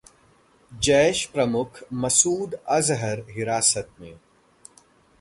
जैश 0.71 1.25
प्रमुख 1.25 1.83
मसूद 1.93 2.55
अजहर 2.69 3.23
हिरासत 3.29 3.89
में! 4.01 4.17